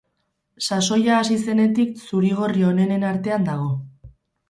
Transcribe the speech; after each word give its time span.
Sasoia 0.67 1.19
hasi 1.19 1.37
zenetik 1.45 1.93
zuri-gorri 2.07 2.69
onenen 2.73 3.09
artean 3.15 3.51
dago. 3.53 3.73